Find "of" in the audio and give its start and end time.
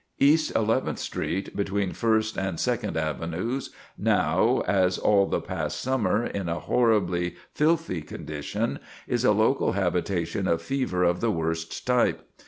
10.47-10.59, 11.03-11.21